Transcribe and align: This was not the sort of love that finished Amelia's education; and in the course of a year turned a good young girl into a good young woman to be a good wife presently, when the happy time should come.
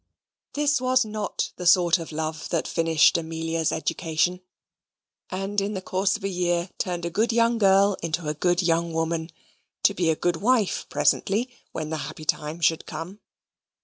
This 0.53 0.81
was 0.81 1.05
not 1.05 1.51
the 1.57 1.67
sort 1.67 1.99
of 1.99 2.11
love 2.11 2.49
that 2.49 2.67
finished 2.67 3.19
Amelia's 3.19 3.71
education; 3.71 4.41
and 5.29 5.61
in 5.61 5.75
the 5.75 5.81
course 5.83 6.17
of 6.17 6.23
a 6.23 6.27
year 6.27 6.71
turned 6.79 7.05
a 7.05 7.11
good 7.11 7.31
young 7.31 7.59
girl 7.59 7.95
into 8.01 8.27
a 8.27 8.33
good 8.33 8.63
young 8.63 8.93
woman 8.93 9.29
to 9.83 9.93
be 9.93 10.09
a 10.09 10.15
good 10.15 10.37
wife 10.37 10.87
presently, 10.89 11.51
when 11.71 11.91
the 11.91 11.97
happy 11.97 12.25
time 12.25 12.61
should 12.61 12.87
come. 12.87 13.19